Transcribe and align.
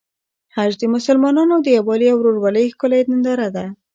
حج 0.55 0.71
د 0.79 0.83
مسلمانانو 0.95 1.55
د 1.61 1.67
یووالي 1.77 2.07
او 2.11 2.17
ورورولۍ 2.19 2.65
ښکلی 2.73 3.01
ننداره 3.09 3.47
ده. 3.55 3.65